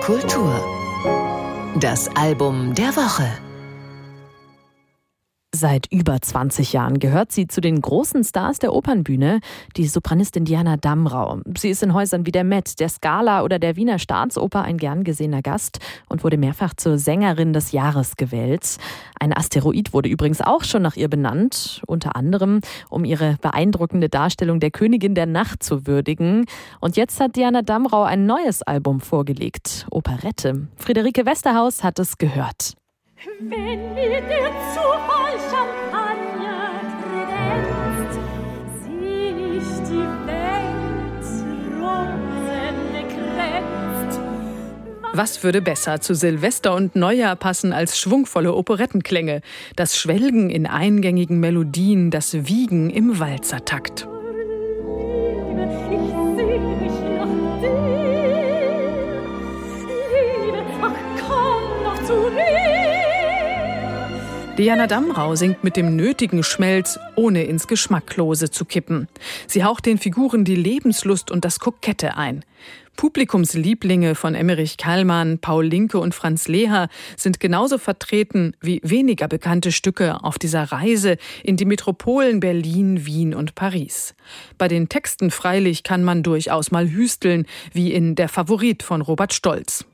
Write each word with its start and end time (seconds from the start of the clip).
Kultur. 0.00 0.64
Das 1.76 2.08
Album 2.16 2.74
der 2.74 2.96
Woche. 2.96 3.49
Seit 5.60 5.92
über 5.92 6.18
20 6.22 6.72
Jahren 6.72 7.00
gehört 7.00 7.32
sie 7.32 7.46
zu 7.46 7.60
den 7.60 7.82
großen 7.82 8.24
Stars 8.24 8.60
der 8.60 8.72
Opernbühne, 8.72 9.40
die 9.76 9.86
Sopranistin 9.86 10.46
Diana 10.46 10.78
Damrau. 10.78 11.40
Sie 11.54 11.68
ist 11.68 11.82
in 11.82 11.92
Häusern 11.92 12.24
wie 12.24 12.32
der 12.32 12.44
Met, 12.44 12.80
der 12.80 12.88
Scala 12.88 13.42
oder 13.42 13.58
der 13.58 13.76
Wiener 13.76 13.98
Staatsoper 13.98 14.62
ein 14.62 14.78
gern 14.78 15.04
gesehener 15.04 15.42
Gast 15.42 15.78
und 16.08 16.24
wurde 16.24 16.38
mehrfach 16.38 16.72
zur 16.72 16.96
Sängerin 16.96 17.52
des 17.52 17.72
Jahres 17.72 18.16
gewählt. 18.16 18.78
Ein 19.20 19.36
Asteroid 19.36 19.92
wurde 19.92 20.08
übrigens 20.08 20.40
auch 20.40 20.64
schon 20.64 20.80
nach 20.80 20.96
ihr 20.96 21.08
benannt, 21.08 21.82
unter 21.86 22.16
anderem 22.16 22.62
um 22.88 23.04
ihre 23.04 23.36
beeindruckende 23.42 24.08
Darstellung 24.08 24.60
der 24.60 24.70
Königin 24.70 25.14
der 25.14 25.26
Nacht 25.26 25.62
zu 25.62 25.86
würdigen. 25.86 26.46
Und 26.80 26.96
jetzt 26.96 27.20
hat 27.20 27.36
Diana 27.36 27.60
Damrau 27.60 28.04
ein 28.04 28.24
neues 28.24 28.62
Album 28.62 29.00
vorgelegt, 29.00 29.86
Operette. 29.90 30.68
Friederike 30.76 31.26
Westerhaus 31.26 31.84
hat 31.84 31.98
es 31.98 32.16
gehört. 32.16 32.79
Wenn 33.22 33.92
mir 33.94 34.22
der 34.22 34.50
Zufall 34.72 35.38
Champagner 35.50 36.70
kredenzt, 37.02 38.18
sieh 38.82 39.58
ich 39.58 39.70
die 39.86 40.08
Welt 40.26 41.26
rosenkränzt. 41.82 44.18
Was 45.12 45.44
würde 45.44 45.60
besser 45.60 46.00
zu 46.00 46.14
Silvester 46.14 46.74
und 46.74 46.96
Neujahr 46.96 47.36
passen 47.36 47.74
als 47.74 47.98
schwungvolle 47.98 48.54
Operettenklänge, 48.54 49.42
das 49.76 49.98
Schwelgen 49.98 50.48
in 50.48 50.66
eingängigen 50.66 51.40
Melodien, 51.40 52.10
das 52.10 52.46
Wiegen 52.46 52.88
im 52.88 53.18
Walzertakt. 53.18 54.08
Diana 64.60 64.86
Damrau 64.86 65.36
singt 65.36 65.64
mit 65.64 65.78
dem 65.78 65.96
nötigen 65.96 66.42
Schmelz, 66.42 66.98
ohne 67.16 67.44
ins 67.44 67.66
Geschmacklose 67.66 68.50
zu 68.50 68.66
kippen. 68.66 69.08
Sie 69.46 69.64
haucht 69.64 69.86
den 69.86 69.96
Figuren 69.96 70.44
die 70.44 70.54
Lebenslust 70.54 71.30
und 71.30 71.46
das 71.46 71.60
Kokette 71.60 72.18
ein. 72.18 72.44
Publikumslieblinge 72.94 74.14
von 74.14 74.34
Emmerich 74.34 74.76
Kallmann, 74.76 75.38
Paul 75.38 75.64
Linke 75.64 75.98
und 75.98 76.14
Franz 76.14 76.46
Leher 76.46 76.90
sind 77.16 77.40
genauso 77.40 77.78
vertreten 77.78 78.54
wie 78.60 78.82
weniger 78.84 79.28
bekannte 79.28 79.72
Stücke 79.72 80.22
auf 80.22 80.38
dieser 80.38 80.64
Reise 80.64 81.16
in 81.42 81.56
die 81.56 81.64
Metropolen 81.64 82.40
Berlin, 82.40 83.06
Wien 83.06 83.34
und 83.34 83.54
Paris. 83.54 84.14
Bei 84.58 84.68
den 84.68 84.90
Texten 84.90 85.30
freilich 85.30 85.84
kann 85.84 86.04
man 86.04 86.22
durchaus 86.22 86.70
mal 86.70 86.90
hüsteln, 86.90 87.46
wie 87.72 87.94
in 87.94 88.14
Der 88.14 88.28
Favorit 88.28 88.82
von 88.82 89.00
Robert 89.00 89.32
Stolz. 89.32 89.86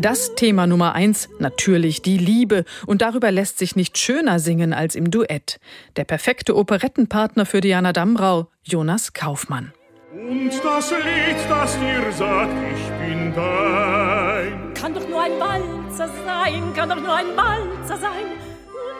Das 0.00 0.34
Thema 0.34 0.66
Nummer 0.66 0.94
eins, 0.94 1.28
natürlich 1.40 2.00
die 2.00 2.16
Liebe. 2.16 2.64
Und 2.86 3.02
darüber 3.02 3.30
lässt 3.30 3.58
sich 3.58 3.76
nicht 3.76 3.98
schöner 3.98 4.38
singen 4.38 4.72
als 4.72 4.94
im 4.94 5.10
Duett. 5.10 5.60
Der 5.96 6.04
perfekte 6.04 6.56
Operettenpartner 6.56 7.44
für 7.44 7.60
Diana 7.60 7.92
Damrau, 7.92 8.48
Jonas 8.62 9.12
Kaufmann. 9.12 9.74
Und 10.14 10.52
das 10.64 10.90
Lied, 10.90 11.36
das 11.50 11.78
dir 11.78 12.12
sagt, 12.12 12.54
ich 12.72 13.06
bin 13.06 13.34
dein. 13.34 14.72
Kann 14.72 14.94
doch 14.94 15.06
nur 15.06 15.20
ein 15.20 15.38
Walzer 15.38 16.08
sein, 16.24 16.72
kann 16.74 16.88
doch 16.88 17.00
nur 17.00 17.14
ein 17.14 17.36
Walzer 17.36 17.98
sein. 17.98 18.49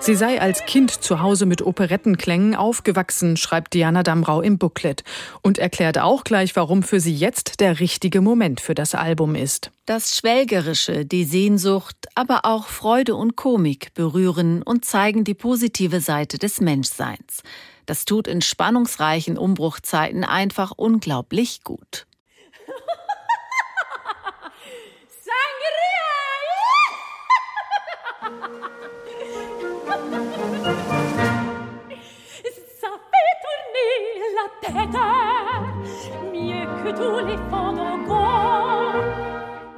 Sie 0.02 0.14
sei 0.14 0.40
als 0.40 0.64
Kind 0.64 0.90
zu 0.90 1.20
Hause 1.20 1.44
mit 1.44 1.60
Operettenklängen 1.60 2.54
aufgewachsen, 2.54 3.36
schreibt 3.36 3.74
Diana 3.74 4.02
Damrau 4.02 4.40
im 4.40 4.56
Booklet 4.56 5.04
und 5.42 5.58
erklärt 5.58 5.98
auch 5.98 6.24
gleich, 6.24 6.56
warum 6.56 6.82
für 6.82 7.00
sie 7.00 7.14
jetzt 7.14 7.60
der 7.60 7.80
richtige 7.80 8.22
Moment 8.22 8.62
für 8.62 8.74
das 8.74 8.94
Album 8.94 9.34
ist. 9.34 9.70
Das 9.84 10.16
Schwelgerische, 10.16 11.04
die 11.04 11.24
Sehnsucht, 11.24 12.08
aber 12.14 12.46
auch 12.46 12.68
Freude 12.68 13.14
und 13.14 13.36
Komik 13.36 13.92
berühren 13.92 14.62
und 14.62 14.86
zeigen 14.86 15.24
die 15.24 15.34
positive 15.34 16.00
Seite 16.00 16.38
des 16.38 16.62
Menschseins. 16.62 17.42
Das 17.84 18.06
tut 18.06 18.26
in 18.26 18.40
spannungsreichen 18.40 19.36
Umbruchzeiten 19.36 20.24
einfach 20.24 20.72
unglaublich 20.74 21.62
gut. 21.62 22.06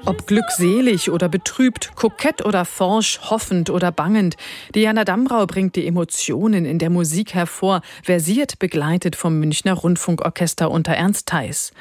Ob 0.04 0.26
glückselig 0.26 1.10
oder 1.10 1.28
betrübt, 1.28 1.94
kokett 1.94 2.44
oder 2.44 2.64
forsch, 2.64 3.20
hoffend 3.30 3.70
oder 3.70 3.92
bangend, 3.92 4.36
Diana 4.74 5.04
Damrau 5.04 5.46
bringt 5.46 5.76
die 5.76 5.86
Emotionen 5.86 6.64
in 6.64 6.78
der 6.78 6.90
Musik 6.90 7.34
hervor, 7.34 7.82
versiert 8.02 8.58
begleitet 8.58 9.14
vom 9.14 9.38
Münchner 9.38 9.74
Rundfunkorchester 9.74 10.70
unter 10.70 10.92
Ernst 10.92 11.28
Theis. 11.28 11.72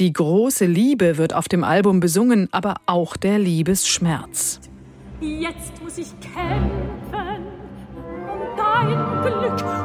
Die 0.00 0.12
große 0.12 0.66
Liebe 0.66 1.16
wird 1.16 1.32
auf 1.32 1.46
dem 1.46 1.62
Album 1.62 2.00
besungen, 2.00 2.48
aber 2.50 2.76
auch 2.86 3.16
der 3.16 3.38
Liebesschmerz. 3.38 4.60
Jetzt 5.20 5.80
muss 5.82 5.98
ich 5.98 6.08
kämpfen 6.20 7.46
um 8.26 8.56
dein 8.56 9.22
Glück 9.22 9.79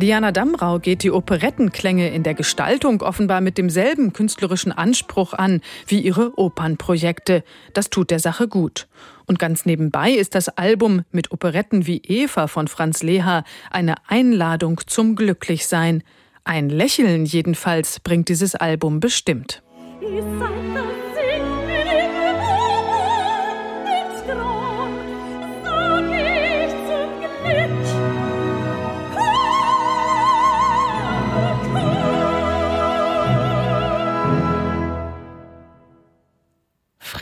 Diana 0.00 0.32
Damrau 0.32 0.80
geht 0.80 1.04
die 1.04 1.12
Operettenklänge 1.12 2.08
in 2.10 2.22
der 2.24 2.34
Gestaltung 2.34 3.02
offenbar 3.02 3.40
mit 3.40 3.56
demselben 3.56 4.12
künstlerischen 4.12 4.72
Anspruch 4.72 5.32
an 5.32 5.60
wie 5.86 6.00
ihre 6.00 6.36
Opernprojekte. 6.36 7.44
Das 7.72 7.88
tut 7.88 8.10
der 8.10 8.18
Sache 8.18 8.48
gut. 8.48 8.88
Und 9.26 9.38
ganz 9.38 9.64
nebenbei 9.64 10.10
ist 10.10 10.34
das 10.34 10.48
Album 10.48 11.04
mit 11.12 11.30
Operetten 11.30 11.86
wie 11.86 11.98
Eva 11.98 12.48
von 12.48 12.66
Franz 12.66 13.02
Leha 13.02 13.44
eine 13.70 13.94
Einladung 14.08 14.80
zum 14.86 15.14
Glücklichsein. 15.14 16.02
Ein 16.44 16.68
Lächeln 16.68 17.24
jedenfalls 17.24 18.00
bringt 18.00 18.28
dieses 18.28 18.56
Album 18.56 18.98
bestimmt. 18.98 19.62
Ihr 20.00 20.22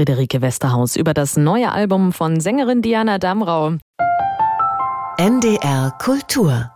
Friederike 0.00 0.40
Westerhaus 0.40 0.96
über 0.96 1.12
das 1.12 1.36
neue 1.36 1.72
Album 1.72 2.14
von 2.14 2.40
Sängerin 2.40 2.80
Diana 2.80 3.18
Damrau. 3.18 3.74
NDR 5.18 5.90
Kultur 5.98 6.72